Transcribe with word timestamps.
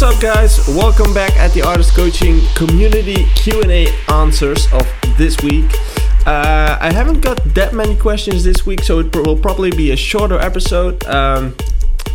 What's 0.00 0.14
up, 0.14 0.22
guys? 0.22 0.68
Welcome 0.68 1.12
back 1.12 1.36
at 1.38 1.50
the 1.54 1.62
Artist 1.62 1.92
Coaching 1.92 2.40
Community 2.54 3.26
Q&A 3.34 3.88
answers 4.08 4.72
of 4.72 4.86
this 5.16 5.36
week. 5.42 5.74
Uh, 6.24 6.78
I 6.80 6.92
haven't 6.92 7.20
got 7.20 7.42
that 7.56 7.74
many 7.74 7.96
questions 7.96 8.44
this 8.44 8.64
week, 8.64 8.84
so 8.84 9.00
it 9.00 9.12
will 9.16 9.36
probably 9.36 9.72
be 9.72 9.90
a 9.90 9.96
shorter 9.96 10.38
episode. 10.38 11.04
Um, 11.06 11.56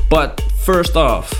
but 0.09 0.39
first 0.63 0.95
off, 0.95 1.33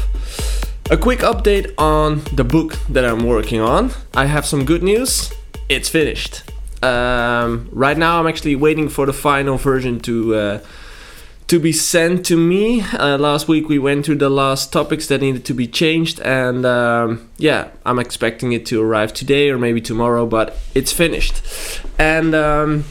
a 0.91 0.98
quick 0.98 1.20
update 1.20 1.73
on 1.77 2.23
the 2.34 2.43
book 2.43 2.77
that 2.89 3.05
I'm 3.05 3.25
working 3.25 3.62
on. 3.62 3.91
I 4.13 4.25
have 4.25 4.45
some 4.45 4.65
good 4.65 4.84
news. 4.84 5.31
It's 5.70 5.87
finished. 5.87 6.43
Um, 6.84 7.70
right 7.71 7.98
now, 7.98 8.20
I'm 8.20 8.27
actually 8.27 8.57
waiting 8.57 8.89
for 8.89 9.05
the 9.05 9.13
final 9.13 9.55
version 9.55 10.01
to 10.01 10.35
uh, 10.35 10.59
to 11.53 11.59
be 11.59 11.71
sent 11.71 12.25
to 12.25 12.35
me. 12.35 12.81
Uh, 12.81 13.16
last 13.16 13.48
week 13.48 13.70
we 13.70 13.77
went 13.77 14.03
through 14.03 14.16
the 14.16 14.27
last 14.27 14.73
topics 14.73 15.05
that 15.05 15.21
needed 15.21 15.45
to 15.45 15.53
be 15.53 15.67
changed, 15.67 16.20
and 16.21 16.66
um, 16.66 17.29
yeah, 17.38 17.67
I'm 17.85 17.99
expecting 17.99 18.53
it 18.53 18.66
to 18.66 18.81
arrive 18.81 19.13
today 19.13 19.52
or 19.52 19.59
maybe 19.59 19.79
tomorrow, 19.79 20.26
but 20.26 20.57
it's 20.73 20.91
finished. 20.91 21.43
And 21.99 22.34
um, 22.34 22.85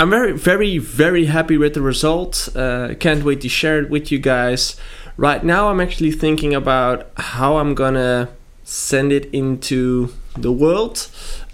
I'm 0.00 0.10
very, 0.10 0.32
very, 0.32 0.78
very 0.78 1.26
happy 1.26 1.56
with 1.56 1.74
the 1.74 1.80
result. 1.80 2.48
Uh, 2.56 2.94
can't 2.98 3.22
wait 3.22 3.40
to 3.42 3.48
share 3.48 3.78
it 3.78 3.88
with 3.88 4.10
you 4.10 4.18
guys. 4.18 4.74
Right 5.16 5.44
now, 5.44 5.68
I'm 5.68 5.80
actually 5.80 6.10
thinking 6.10 6.56
about 6.56 7.08
how 7.16 7.58
I'm 7.58 7.76
gonna 7.76 8.30
send 8.64 9.12
it 9.12 9.26
into 9.32 10.12
the 10.36 10.50
world. 10.50 11.08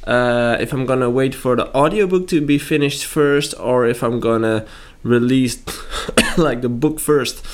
Uh, 0.04 0.56
if 0.58 0.72
I'm 0.72 0.86
gonna 0.86 1.10
wait 1.10 1.34
for 1.34 1.56
the 1.56 1.68
audiobook 1.76 2.26
to 2.28 2.40
be 2.40 2.56
finished 2.56 3.04
first, 3.04 3.52
or 3.60 3.86
if 3.86 4.02
I'm 4.02 4.18
gonna 4.18 4.64
release 5.02 5.62
like 6.36 6.62
the 6.62 6.68
book 6.68 7.00
first 7.00 7.44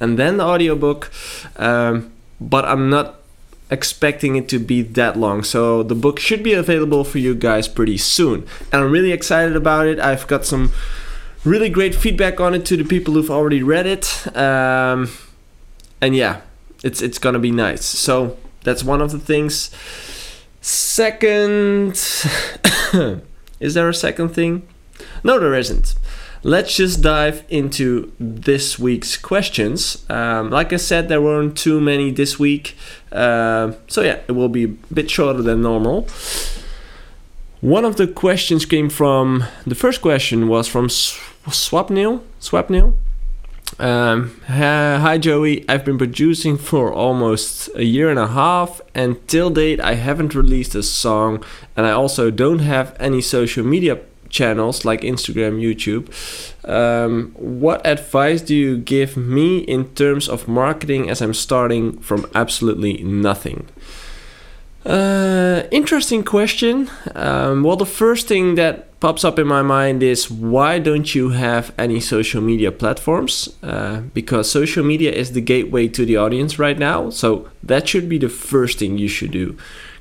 and 0.00 0.18
then 0.18 0.36
the 0.36 0.44
audiobook. 0.44 1.10
Um, 1.56 2.12
but 2.40 2.64
I'm 2.64 2.90
not 2.90 3.20
expecting 3.70 4.36
it 4.36 4.48
to 4.50 4.58
be 4.58 4.82
that 4.82 5.16
long. 5.16 5.42
So 5.42 5.82
the 5.82 5.94
book 5.94 6.18
should 6.18 6.42
be 6.42 6.52
available 6.52 7.04
for 7.04 7.18
you 7.18 7.34
guys 7.34 7.68
pretty 7.68 7.98
soon. 7.98 8.46
And 8.72 8.82
I'm 8.82 8.90
really 8.90 9.12
excited 9.12 9.56
about 9.56 9.86
it. 9.86 9.98
I've 9.98 10.26
got 10.26 10.44
some 10.44 10.72
really 11.44 11.68
great 11.68 11.94
feedback 11.94 12.40
on 12.40 12.54
it 12.54 12.64
to 12.66 12.76
the 12.76 12.84
people 12.84 13.14
who've 13.14 13.30
already 13.30 13.62
read 13.62 13.86
it. 13.86 14.36
Um, 14.36 15.10
and 16.00 16.14
yeah, 16.14 16.42
it's 16.84 17.00
it's 17.00 17.18
gonna 17.18 17.38
be 17.38 17.50
nice. 17.50 17.84
So 17.84 18.36
that's 18.64 18.84
one 18.84 19.00
of 19.00 19.12
the 19.12 19.18
things. 19.18 19.70
Second, 20.60 21.92
is 23.60 23.74
there 23.74 23.88
a 23.88 23.94
second 23.94 24.30
thing? 24.30 24.66
No, 25.24 25.38
there 25.38 25.54
isn't 25.54 25.94
let's 26.46 26.76
just 26.76 27.02
dive 27.02 27.42
into 27.48 28.12
this 28.20 28.78
week's 28.78 29.16
questions. 29.16 30.08
Um, 30.08 30.48
like 30.50 30.72
I 30.72 30.76
said, 30.76 31.08
there 31.08 31.20
weren't 31.20 31.58
too 31.58 31.80
many 31.80 32.12
this 32.12 32.38
week, 32.38 32.76
uh, 33.10 33.72
so 33.88 34.02
yeah, 34.02 34.20
it 34.28 34.32
will 34.32 34.48
be 34.48 34.64
a 34.64 34.68
bit 34.94 35.10
shorter 35.10 35.42
than 35.42 35.60
normal. 35.62 36.06
One 37.60 37.84
of 37.84 37.96
the 37.96 38.06
questions 38.06 38.64
came 38.64 38.88
from 38.88 39.44
the 39.66 39.74
first 39.74 40.00
question 40.00 40.46
was 40.46 40.68
from 40.68 40.86
Swapnil. 40.86 42.22
Swapnil. 42.40 42.94
Um, 43.80 44.40
hi 44.46 45.18
Joey, 45.18 45.68
I've 45.68 45.84
been 45.84 45.98
producing 45.98 46.56
for 46.56 46.92
almost 46.92 47.68
a 47.74 47.84
year 47.84 48.08
and 48.08 48.20
a 48.20 48.28
half, 48.28 48.80
and 48.94 49.16
till 49.26 49.50
date 49.50 49.80
I 49.80 49.94
haven't 49.94 50.36
released 50.36 50.76
a 50.76 50.84
song, 50.84 51.42
and 51.76 51.84
I 51.84 51.90
also 51.90 52.30
don't 52.30 52.60
have 52.60 52.96
any 53.00 53.20
social 53.20 53.64
media 53.64 53.98
channels 54.28 54.84
like 54.84 55.00
Instagram, 55.02 55.60
YouTube. 55.60 56.08
Um, 56.68 57.32
what 57.34 57.86
advice 57.86 58.42
do 58.42 58.54
you 58.54 58.78
give 58.78 59.16
me 59.16 59.58
in 59.58 59.94
terms 59.94 60.28
of 60.28 60.48
marketing 60.48 61.08
as 61.10 61.20
I'm 61.20 61.34
starting 61.34 61.98
from 62.00 62.26
absolutely 62.34 63.02
nothing? 63.02 63.68
Uh, 64.86 65.64
interesting 65.72 66.22
question. 66.22 66.88
Um, 67.16 67.64
well, 67.64 67.76
the 67.76 67.86
first 67.86 68.28
thing 68.28 68.54
that 68.54 68.98
pops 69.00 69.24
up 69.24 69.36
in 69.38 69.46
my 69.46 69.60
mind 69.60 70.02
is 70.02 70.30
why 70.30 70.78
don't 70.78 71.12
you 71.12 71.30
have 71.30 71.72
any 71.76 71.98
social 71.98 72.40
media 72.40 72.70
platforms? 72.70 73.48
Uh, 73.64 74.02
because 74.14 74.48
social 74.48 74.84
media 74.84 75.10
is 75.10 75.32
the 75.32 75.40
gateway 75.40 75.88
to 75.88 76.06
the 76.06 76.16
audience 76.16 76.58
right 76.60 76.78
now. 76.78 77.10
So 77.10 77.48
that 77.64 77.88
should 77.88 78.08
be 78.08 78.18
the 78.18 78.28
first 78.28 78.78
thing 78.78 78.96
you 78.96 79.08
should 79.08 79.32
do. 79.32 79.56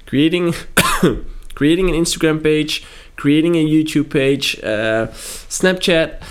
Creating 0.06 0.53
creating 1.56 1.90
an 1.90 1.96
Instagram 1.96 2.44
page, 2.44 2.84
creating 3.16 3.56
a 3.56 3.66
YouTube 3.66 4.09
page, 4.09 4.59
uh, 4.64 5.08
Snapchat. 5.50 6.22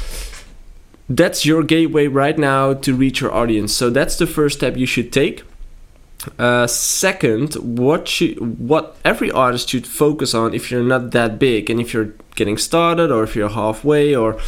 That's 1.09 1.45
your 1.45 1.63
gateway 1.63 2.07
right 2.07 2.39
now 2.39 2.75
to 2.75 2.95
reach 2.95 3.21
your 3.21 3.33
audience. 3.33 3.75
So 3.75 3.91
that's 3.91 4.17
the 4.17 4.27
first 4.27 4.59
step 4.59 4.77
you 4.77 4.87
should 4.87 5.13
take. 5.13 5.43
Uh, 6.39 6.67
second, 6.67 7.55
what 7.55 8.09
should, 8.09 8.59
what 8.59 8.97
every 9.05 9.31
artist 9.31 9.69
should 9.69 9.87
focus 9.87 10.35
on 10.35 10.55
if 10.55 10.71
you're 10.71 10.83
not 10.83 11.11
that 11.11 11.39
big 11.39 11.69
and 11.69 11.81
if 11.81 11.93
you're 11.93 12.15
getting 12.35 12.57
started 12.57 13.11
or 13.11 13.23
if 13.23 13.37
you're 13.37 13.51
halfway 13.51 14.15
or 14.15 14.41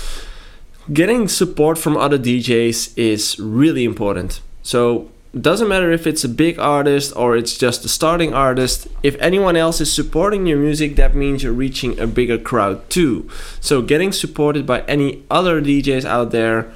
getting 0.93 1.29
support 1.29 1.77
from 1.77 1.97
other 1.97 2.19
DJs 2.19 2.97
is 2.97 3.39
really 3.39 3.85
important. 3.85 4.41
So 4.63 5.11
doesn't 5.39 5.69
matter 5.69 5.91
if 5.93 6.07
it's 6.07 6.25
a 6.25 6.29
big 6.29 6.59
artist 6.59 7.15
or 7.15 7.37
it's 7.37 7.59
just 7.59 7.85
a 7.85 7.89
starting 7.89 8.33
artist 8.33 8.89
if 9.03 9.17
anyone 9.21 9.57
else 9.57 9.81
is 9.81 9.93
supporting 9.93 10.47
your 10.47 10.59
music 10.59 10.97
that 10.97 11.15
means 11.15 11.43
you're 11.43 11.53
reaching 11.53 11.99
a 11.99 12.07
bigger 12.07 12.39
crowd 12.39 12.89
too. 12.89 13.29
So 13.61 13.83
getting 13.83 14.13
supported 14.13 14.67
by 14.67 14.81
any 14.83 15.25
other 15.31 15.61
djs 15.61 16.05
out 16.05 16.31
there 16.31 16.73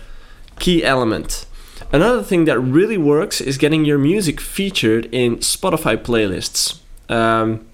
key 0.59 0.85
element. 0.85 1.47
Another 1.93 2.23
thing 2.23 2.45
that 2.45 2.61
really 2.61 2.99
works 2.99 3.41
is 3.41 3.57
getting 3.57 3.85
your 3.85 3.99
music 3.99 4.41
featured 4.41 5.07
in 5.07 5.39
spotify 5.39 5.97
playlists. 5.97 6.79
Um, 7.09 7.67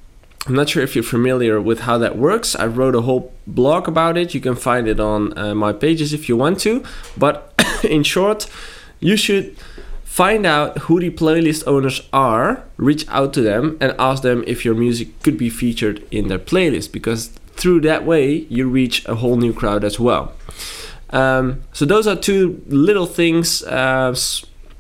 i'm 0.47 0.55
not 0.55 0.69
sure 0.69 0.83
if 0.83 0.95
you're 0.95 1.03
familiar 1.03 1.61
with 1.61 1.81
how 1.81 1.99
that 1.99 2.17
works. 2.17 2.55
I 2.55 2.67
wrote 2.67 2.95
a 2.95 3.03
whole 3.03 3.33
blog 3.47 3.89
about 3.89 4.17
it. 4.17 4.35
You 4.35 4.41
can 4.41 4.55
find 4.55 4.87
it 4.87 5.01
on 5.01 5.37
uh, 5.37 5.55
my 5.55 5.73
pages 5.73 6.13
if 6.13 6.29
you 6.29 6.37
want 6.37 6.61
to. 6.61 6.85
But 7.17 7.53
in 7.85 8.05
short 8.05 8.49
you 9.01 9.17
should 9.17 9.57
Find 10.17 10.47
out 10.47 10.79
who 10.79 10.99
the 10.99 11.11
playlist 11.11 11.65
owners 11.67 12.01
are, 12.11 12.65
reach 12.79 13.07
out 13.09 13.35
to 13.35 13.43
them, 13.43 13.77
and 13.83 13.95
ask 13.99 14.23
them 14.23 14.45
if 14.47 14.65
your 14.65 14.75
music 14.75 15.09
could 15.23 15.37
be 15.37 15.51
featured 15.51 16.03
in 16.11 16.29
their 16.29 16.39
playlist 16.39 16.91
because 16.91 17.27
through 17.57 17.83
that 17.83 18.07
way 18.07 18.47
you 18.49 18.67
reach 18.67 19.07
a 19.07 19.17
whole 19.17 19.37
new 19.37 19.53
crowd 19.53 19.85
as 19.85 20.01
well. 20.01 20.33
Um, 21.11 21.65
so, 21.75 21.85
those 21.85 22.07
are 22.07 22.17
two 22.17 22.63
little 22.67 23.05
things, 23.05 23.63
uh, 23.65 24.17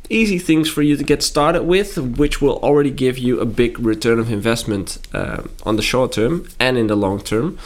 easy 0.08 0.38
things 0.38 0.70
for 0.70 0.80
you 0.80 0.96
to 0.96 1.04
get 1.04 1.22
started 1.22 1.64
with, 1.64 1.98
which 1.98 2.40
will 2.40 2.56
already 2.60 2.90
give 2.90 3.18
you 3.18 3.38
a 3.38 3.44
big 3.44 3.78
return 3.78 4.18
of 4.18 4.32
investment 4.32 4.96
uh, 5.12 5.42
on 5.66 5.76
the 5.76 5.82
short 5.82 6.12
term 6.12 6.48
and 6.58 6.78
in 6.78 6.86
the 6.86 6.96
long 6.96 7.20
term. 7.20 7.58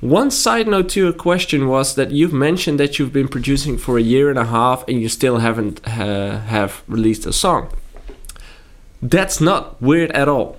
One 0.00 0.30
side 0.30 0.68
note 0.68 0.90
to 0.90 1.00
your 1.00 1.12
question 1.12 1.66
was 1.66 1.96
that 1.96 2.12
you've 2.12 2.32
mentioned 2.32 2.78
that 2.78 2.98
you've 2.98 3.12
been 3.12 3.26
producing 3.26 3.76
for 3.76 3.98
a 3.98 4.02
year 4.02 4.30
and 4.30 4.38
a 4.38 4.44
half 4.44 4.86
and 4.86 5.00
you 5.00 5.08
still 5.08 5.38
haven't 5.38 5.84
uh, 5.88 6.38
have 6.42 6.84
released 6.86 7.26
a 7.26 7.32
song. 7.32 7.72
That's 9.02 9.40
not 9.40 9.82
weird 9.82 10.12
at 10.12 10.28
all. 10.28 10.58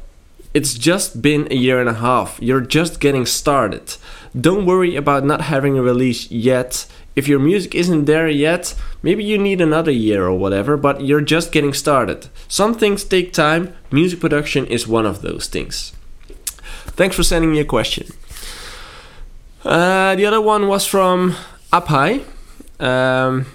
It's 0.53 0.73
just 0.73 1.21
been 1.21 1.47
a 1.49 1.55
year 1.55 1.79
and 1.79 1.87
a 1.87 1.93
half. 1.93 2.37
You're 2.41 2.59
just 2.59 2.99
getting 2.99 3.25
started. 3.25 3.95
Don't 4.39 4.65
worry 4.65 4.97
about 4.97 5.23
not 5.23 5.41
having 5.41 5.77
a 5.77 5.81
release 5.81 6.29
yet. 6.29 6.85
If 7.15 7.29
your 7.29 7.39
music 7.39 7.73
isn't 7.73 8.05
there 8.05 8.27
yet, 8.27 8.75
maybe 9.01 9.23
you 9.23 9.37
need 9.37 9.61
another 9.61 9.91
year 9.91 10.25
or 10.25 10.37
whatever, 10.37 10.75
but 10.75 11.05
you're 11.05 11.21
just 11.21 11.53
getting 11.53 11.73
started. 11.73 12.27
Some 12.49 12.73
things 12.73 13.05
take 13.05 13.31
time. 13.31 13.73
Music 13.89 14.19
production 14.19 14.65
is 14.65 14.85
one 14.85 15.05
of 15.05 15.21
those 15.21 15.47
things. 15.47 15.93
Thanks 16.97 17.15
for 17.15 17.23
sending 17.23 17.53
me 17.53 17.59
a 17.61 17.65
question. 17.65 18.07
Uh, 19.63 20.15
the 20.15 20.25
other 20.25 20.39
one 20.39 20.67
was 20.67 20.85
from 20.85 21.35
Apai. 21.73 22.23
Um, 22.79 23.45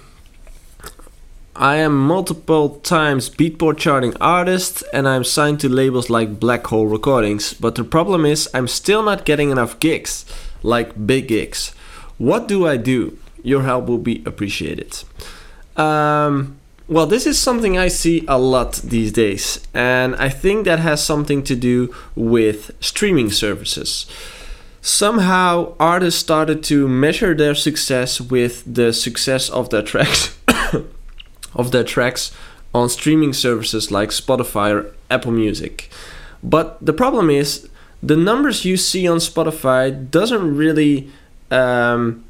I 1.55 1.77
am 1.77 1.97
multiple 1.97 2.79
times 2.81 3.29
Beatport 3.29 3.77
charting 3.77 4.15
artist 4.21 4.83
and 4.93 5.07
I'm 5.07 5.23
signed 5.23 5.59
to 5.61 5.69
labels 5.69 6.09
like 6.09 6.39
Black 6.39 6.67
Hole 6.67 6.85
Recordings, 6.85 7.53
but 7.53 7.75
the 7.75 7.83
problem 7.83 8.25
is 8.25 8.47
I'm 8.53 8.67
still 8.67 9.01
not 9.01 9.25
getting 9.25 9.49
enough 9.49 9.79
gigs, 9.79 10.25
like 10.61 11.07
big 11.07 11.27
gigs. 11.27 11.73
What 12.17 12.47
do 12.47 12.67
I 12.67 12.77
do? 12.77 13.17
Your 13.41 13.63
help 13.63 13.87
will 13.87 13.97
be 13.97 14.21
appreciated. 14.25 15.03
Um, 15.75 16.57
well, 16.87 17.07
this 17.07 17.25
is 17.25 17.39
something 17.39 17.77
I 17.77 17.87
see 17.87 18.23
a 18.27 18.37
lot 18.37 18.73
these 18.75 19.11
days, 19.11 19.59
and 19.73 20.15
I 20.17 20.29
think 20.29 20.65
that 20.65 20.79
has 20.79 21.03
something 21.03 21.43
to 21.43 21.55
do 21.55 21.93
with 22.15 22.71
streaming 22.79 23.31
services 23.31 24.05
somehow 24.85 25.73
artists 25.79 26.19
started 26.19 26.63
to 26.63 26.87
measure 26.87 27.33
their 27.33 27.55
success 27.55 28.21
with 28.21 28.63
the 28.71 28.93
success 28.93 29.49
of 29.49 29.71
their 29.71 29.81
tracks 29.81 30.37
of 31.55 31.71
their 31.71 31.83
tracks 31.83 32.31
on 32.71 32.87
streaming 32.87 33.33
services 33.33 33.89
like 33.89 34.09
Spotify 34.09 34.75
or 34.75 34.93
Apple 35.09 35.31
Music. 35.31 35.89
But 36.43 36.77
the 36.85 36.93
problem 36.93 37.31
is 37.31 37.67
the 38.03 38.15
numbers 38.15 38.63
you 38.63 38.77
see 38.77 39.07
on 39.07 39.17
Spotify 39.17 40.11
doesn't 40.11 40.55
really 40.55 41.09
um, 41.49 42.23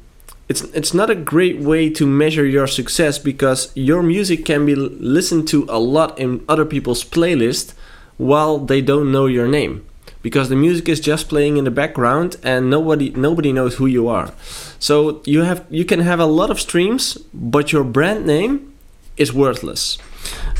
it's 0.48 0.62
it's 0.72 0.94
not 0.94 1.10
a 1.10 1.14
great 1.14 1.58
way 1.58 1.90
to 1.90 2.06
measure 2.06 2.46
your 2.46 2.66
success 2.66 3.18
because 3.18 3.70
your 3.74 4.02
music 4.02 4.46
can 4.46 4.64
be 4.64 4.74
listened 4.74 5.46
to 5.48 5.66
a 5.68 5.78
lot 5.78 6.18
in 6.18 6.42
other 6.48 6.64
people's 6.64 7.04
playlists 7.04 7.74
while 8.16 8.56
they 8.56 8.80
don't 8.80 9.12
know 9.12 9.26
your 9.26 9.46
name 9.46 9.84
because 10.26 10.48
the 10.48 10.56
music 10.56 10.88
is 10.88 10.98
just 10.98 11.28
playing 11.28 11.56
in 11.56 11.62
the 11.62 11.70
background 11.70 12.34
and 12.42 12.68
nobody 12.68 13.10
nobody 13.10 13.52
knows 13.52 13.76
who 13.76 13.86
you 13.86 14.08
are. 14.08 14.34
So 14.80 15.22
you 15.24 15.42
have 15.42 15.64
you 15.70 15.84
can 15.84 16.00
have 16.00 16.18
a 16.18 16.26
lot 16.26 16.50
of 16.50 16.58
streams, 16.58 17.16
but 17.32 17.70
your 17.70 17.84
brand 17.84 18.26
name 18.26 18.74
is 19.16 19.32
worthless. 19.32 19.98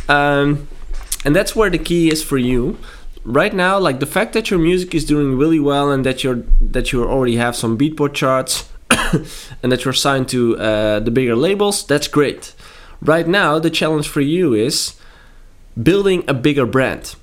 Um, 0.08 0.68
and 1.24 1.34
that's 1.34 1.56
where 1.56 1.68
the 1.68 1.80
key 1.80 2.12
is 2.12 2.22
for 2.22 2.38
you 2.38 2.78
right 3.24 3.52
now 3.52 3.76
like 3.76 3.98
the 3.98 4.12
fact 4.16 4.34
that 4.34 4.50
your 4.50 4.60
music 4.60 4.94
is 4.94 5.04
doing 5.04 5.36
really 5.36 5.58
well 5.58 5.90
and 5.90 6.06
that 6.06 6.22
you're 6.22 6.44
that 6.60 6.92
you 6.92 7.02
already 7.04 7.34
have 7.34 7.56
some 7.56 7.76
beatport 7.76 8.14
charts 8.14 8.70
and 9.62 9.72
that 9.72 9.84
you're 9.84 10.00
signed 10.06 10.28
to 10.28 10.56
uh, 10.58 11.00
the 11.00 11.10
bigger 11.10 11.34
labels 11.34 11.84
that's 11.88 12.06
great 12.06 12.54
right 13.02 13.26
now 13.26 13.58
the 13.58 13.70
challenge 13.80 14.08
for 14.08 14.20
you 14.20 14.54
is 14.54 14.94
building 15.90 16.22
a 16.28 16.34
bigger 16.34 16.66
brand 16.66 17.16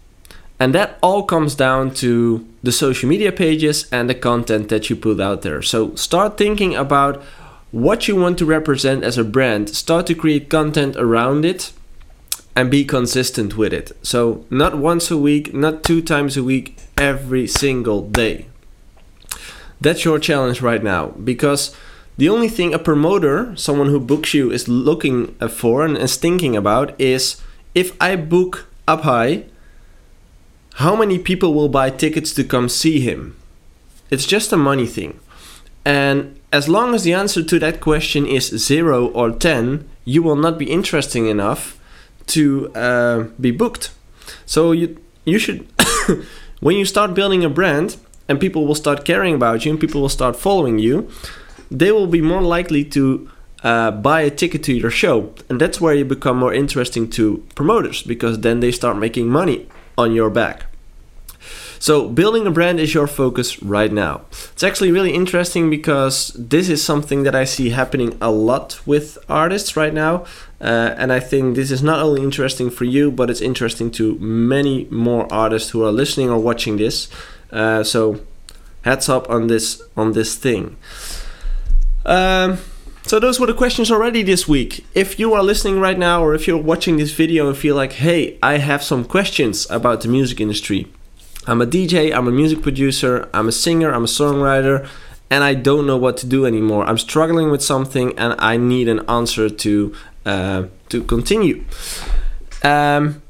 and 0.59 0.73
that 0.73 0.97
all 1.01 1.23
comes 1.23 1.55
down 1.55 1.93
to 1.93 2.47
the 2.61 2.71
social 2.71 3.09
media 3.09 3.31
pages 3.31 3.87
and 3.91 4.09
the 4.09 4.15
content 4.15 4.69
that 4.69 4.89
you 4.89 4.95
put 4.95 5.19
out 5.19 5.41
there 5.41 5.61
so 5.61 5.93
start 5.95 6.37
thinking 6.37 6.75
about 6.75 7.21
what 7.71 8.07
you 8.07 8.15
want 8.15 8.37
to 8.37 8.45
represent 8.45 9.03
as 9.03 9.17
a 9.17 9.23
brand 9.23 9.69
start 9.69 10.05
to 10.05 10.13
create 10.13 10.49
content 10.49 10.95
around 10.95 11.43
it 11.43 11.73
and 12.55 12.69
be 12.69 12.85
consistent 12.85 13.57
with 13.57 13.73
it. 13.73 13.91
So, 14.01 14.45
not 14.49 14.77
once 14.77 15.09
a 15.09 15.17
week, 15.17 15.53
not 15.53 15.83
two 15.83 16.01
times 16.01 16.37
a 16.37 16.43
week, 16.43 16.77
every 16.97 17.47
single 17.47 18.07
day. 18.07 18.47
That's 19.81 20.05
your 20.05 20.19
challenge 20.19 20.61
right 20.61 20.83
now 20.83 21.07
because 21.07 21.75
the 22.17 22.29
only 22.29 22.47
thing 22.47 22.73
a 22.73 22.79
promoter, 22.79 23.55
someone 23.55 23.89
who 23.89 23.99
books 23.99 24.33
you, 24.33 24.51
is 24.51 24.67
looking 24.67 25.33
for 25.49 25.83
and 25.83 25.97
is 25.97 26.15
thinking 26.15 26.55
about 26.55 26.99
is 27.01 27.41
if 27.73 27.99
I 27.99 28.15
book 28.15 28.67
Apai, 28.87 29.45
how 30.77 30.95
many 30.95 31.19
people 31.19 31.53
will 31.53 31.69
buy 31.69 31.89
tickets 31.89 32.33
to 32.33 32.43
come 32.43 32.67
see 32.67 32.99
him? 32.99 33.35
It's 34.09 34.25
just 34.25 34.51
a 34.51 34.57
money 34.57 34.87
thing. 34.87 35.19
And 35.85 36.39
as 36.51 36.67
long 36.67 36.95
as 36.95 37.03
the 37.03 37.13
answer 37.13 37.43
to 37.43 37.59
that 37.59 37.81
question 37.81 38.25
is 38.25 38.47
zero 38.47 39.07
or 39.07 39.31
10, 39.31 39.87
you 40.05 40.23
will 40.23 40.35
not 40.35 40.57
be 40.57 40.71
interesting 40.71 41.27
enough 41.27 41.79
to 42.27 42.71
uh, 42.73 43.23
be 43.39 43.51
booked. 43.51 43.91
So 44.45 44.71
you 44.71 44.97
you 45.25 45.39
should 45.39 45.67
when 46.59 46.75
you 46.75 46.85
start 46.85 47.13
building 47.13 47.43
a 47.43 47.49
brand 47.49 47.97
and 48.27 48.39
people 48.39 48.65
will 48.65 48.75
start 48.75 49.05
caring 49.05 49.35
about 49.35 49.65
you 49.65 49.71
and 49.71 49.79
people 49.79 50.01
will 50.01 50.09
start 50.09 50.35
following 50.35 50.79
you, 50.79 51.09
they 51.69 51.91
will 51.91 52.07
be 52.07 52.21
more 52.21 52.41
likely 52.41 52.83
to 52.85 53.29
uh, 53.63 53.91
buy 53.91 54.21
a 54.21 54.29
ticket 54.29 54.63
to 54.63 54.73
your 54.73 54.91
show, 54.91 55.33
and 55.49 55.59
that's 55.59 55.79
where 55.79 55.93
you 55.93 56.03
become 56.03 56.37
more 56.37 56.53
interesting 56.53 57.09
to 57.09 57.45
promoters 57.55 58.03
because 58.03 58.39
then 58.39 58.59
they 58.59 58.71
start 58.71 58.97
making 58.97 59.29
money 59.29 59.67
on 59.97 60.13
your 60.13 60.29
back. 60.29 60.65
So, 61.79 62.07
building 62.07 62.47
a 62.47 62.51
brand 62.51 62.79
is 62.79 62.93
your 62.93 63.07
focus 63.07 63.61
right 63.61 63.91
now. 63.91 64.21
It's 64.53 64.63
actually 64.63 64.93
really 64.93 65.13
interesting 65.13 65.69
because 65.69 66.31
this 66.39 66.69
is 66.69 66.81
something 66.81 67.23
that 67.23 67.35
I 67.35 67.43
see 67.43 67.71
happening 67.71 68.17
a 68.21 68.31
lot 68.31 68.79
with 68.85 69.17
artists 69.27 69.75
right 69.75 69.93
now. 69.93 70.23
Uh, 70.61 70.95
and 70.97 71.11
I 71.11 71.19
think 71.19 71.57
this 71.57 71.71
is 71.71 71.83
not 71.83 71.99
only 71.99 72.23
interesting 72.23 72.69
for 72.69 72.85
you, 72.85 73.11
but 73.11 73.29
it's 73.29 73.41
interesting 73.41 73.91
to 73.91 74.17
many 74.19 74.85
more 74.89 75.27
artists 75.29 75.71
who 75.71 75.83
are 75.83 75.91
listening 75.91 76.29
or 76.29 76.39
watching 76.39 76.77
this. 76.77 77.09
Uh, 77.51 77.83
so, 77.83 78.21
hats 78.83 79.09
up 79.09 79.29
on 79.29 79.47
this 79.47 79.81
on 79.97 80.13
this 80.13 80.35
thing. 80.35 80.77
Um, 82.05 82.59
so 83.05 83.19
those 83.19 83.39
were 83.39 83.47
the 83.47 83.53
questions 83.53 83.91
already 83.91 84.23
this 84.23 84.47
week. 84.47 84.85
If 84.93 85.19
you 85.19 85.33
are 85.33 85.43
listening 85.43 85.79
right 85.79 85.97
now, 85.97 86.23
or 86.23 86.33
if 86.33 86.47
you're 86.47 86.57
watching 86.57 86.97
this 86.97 87.11
video 87.11 87.47
and 87.47 87.57
feel 87.57 87.75
like, 87.75 87.93
hey, 87.93 88.37
I 88.41 88.57
have 88.57 88.83
some 88.83 89.03
questions 89.05 89.67
about 89.69 90.01
the 90.01 90.07
music 90.07 90.39
industry, 90.39 90.87
I'm 91.45 91.61
a 91.61 91.65
DJ, 91.65 92.15
I'm 92.15 92.27
a 92.27 92.31
music 92.31 92.61
producer, 92.61 93.29
I'm 93.33 93.49
a 93.49 93.51
singer, 93.51 93.91
I'm 93.91 94.05
a 94.05 94.07
songwriter, 94.07 94.87
and 95.29 95.43
I 95.43 95.53
don't 95.53 95.85
know 95.85 95.97
what 95.97 96.15
to 96.17 96.27
do 96.27 96.45
anymore. 96.45 96.85
I'm 96.85 96.97
struggling 96.97 97.51
with 97.51 97.61
something 97.61 98.17
and 98.17 98.35
I 98.39 98.55
need 98.55 98.87
an 98.87 99.01
answer 99.09 99.49
to 99.49 99.95
uh, 100.25 100.63
to 100.89 101.03
continue. 101.03 101.65
Um, 102.63 103.21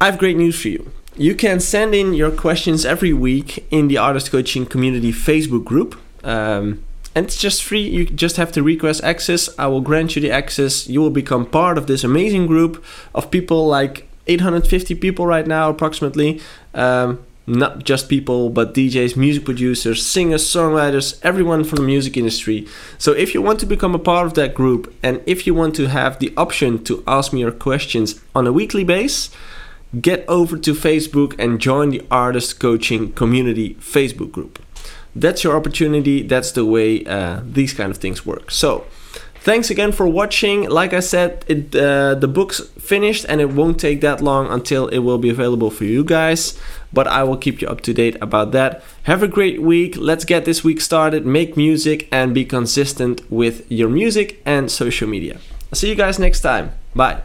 I 0.00 0.06
have 0.06 0.18
great 0.18 0.36
news 0.36 0.60
for 0.60 0.68
you. 0.68 0.92
You 1.16 1.34
can 1.34 1.58
send 1.58 1.94
in 1.94 2.14
your 2.14 2.30
questions 2.30 2.84
every 2.84 3.12
week 3.12 3.66
in 3.70 3.88
the 3.88 3.98
Artist 3.98 4.30
Coaching 4.30 4.66
Community 4.66 5.12
Facebook 5.12 5.64
group. 5.64 5.98
Um, 6.22 6.84
and 7.14 7.26
it's 7.26 7.36
just 7.36 7.62
free. 7.62 7.82
You 7.82 8.06
just 8.06 8.36
have 8.36 8.52
to 8.52 8.62
request 8.62 9.04
access. 9.04 9.48
I 9.58 9.66
will 9.66 9.80
grant 9.80 10.16
you 10.16 10.22
the 10.22 10.30
access. 10.30 10.88
You 10.88 11.00
will 11.00 11.10
become 11.10 11.46
part 11.46 11.76
of 11.78 11.86
this 11.86 12.04
amazing 12.04 12.46
group 12.46 12.82
of 13.14 13.30
people 13.30 13.66
like 13.66 14.08
850 14.26 14.94
people 14.94 15.26
right 15.26 15.46
now, 15.46 15.68
approximately. 15.68 16.40
Um, 16.74 17.24
not 17.46 17.84
just 17.84 18.08
people, 18.08 18.50
but 18.50 18.72
DJs, 18.72 19.16
music 19.16 19.44
producers, 19.44 20.06
singers, 20.06 20.44
songwriters, 20.44 21.18
everyone 21.22 21.64
from 21.64 21.76
the 21.76 21.82
music 21.82 22.16
industry. 22.16 22.66
So 22.98 23.12
if 23.12 23.34
you 23.34 23.42
want 23.42 23.58
to 23.60 23.66
become 23.66 23.94
a 23.94 23.98
part 23.98 24.26
of 24.26 24.34
that 24.34 24.54
group 24.54 24.94
and 25.02 25.20
if 25.26 25.46
you 25.46 25.52
want 25.54 25.74
to 25.76 25.88
have 25.88 26.18
the 26.18 26.32
option 26.36 26.84
to 26.84 27.02
ask 27.06 27.32
me 27.32 27.40
your 27.40 27.50
questions 27.50 28.20
on 28.34 28.46
a 28.46 28.52
weekly 28.52 28.84
base, 28.84 29.28
get 30.00 30.24
over 30.28 30.56
to 30.56 30.72
Facebook 30.72 31.34
and 31.38 31.60
join 31.60 31.90
the 31.90 32.06
Artist 32.10 32.60
Coaching 32.60 33.12
Community 33.12 33.74
Facebook 33.74 34.30
group. 34.30 34.60
That's 35.14 35.44
your 35.44 35.56
opportunity. 35.56 36.22
That's 36.22 36.52
the 36.52 36.64
way 36.64 37.04
uh, 37.04 37.40
these 37.44 37.74
kind 37.74 37.90
of 37.90 37.98
things 37.98 38.24
work. 38.24 38.50
So, 38.50 38.86
Thanks 39.42 39.70
again 39.70 39.90
for 39.90 40.06
watching. 40.06 40.70
Like 40.70 40.92
I 40.92 41.00
said, 41.00 41.44
it, 41.48 41.74
uh, 41.74 42.14
the 42.14 42.28
book's 42.28 42.60
finished 42.78 43.26
and 43.28 43.40
it 43.40 43.50
won't 43.50 43.80
take 43.80 44.00
that 44.00 44.20
long 44.20 44.46
until 44.46 44.86
it 44.86 45.00
will 45.00 45.18
be 45.18 45.30
available 45.30 45.68
for 45.68 45.82
you 45.82 46.04
guys. 46.04 46.56
But 46.92 47.08
I 47.08 47.24
will 47.24 47.36
keep 47.36 47.60
you 47.60 47.66
up 47.66 47.80
to 47.80 47.92
date 47.92 48.16
about 48.22 48.52
that. 48.52 48.84
Have 49.02 49.20
a 49.20 49.26
great 49.26 49.60
week. 49.60 49.96
Let's 49.96 50.24
get 50.24 50.44
this 50.44 50.62
week 50.62 50.80
started. 50.80 51.26
Make 51.26 51.56
music 51.56 52.08
and 52.12 52.32
be 52.32 52.44
consistent 52.44 53.28
with 53.32 53.68
your 53.68 53.88
music 53.88 54.40
and 54.46 54.70
social 54.70 55.08
media. 55.08 55.40
I'll 55.72 55.76
see 55.76 55.88
you 55.88 55.96
guys 55.96 56.20
next 56.20 56.42
time. 56.42 56.70
Bye. 56.94 57.22